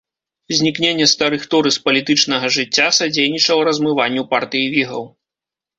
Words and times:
Знікненне 0.59 1.05
старых 1.11 1.45
торы 1.51 1.73
з 1.77 1.83
палітычнага 1.85 2.49
жыцця 2.59 2.87
садзейнічала 3.01 3.61
размыванню 3.73 4.23
партыі 4.35 4.65
вігаў. 4.79 5.03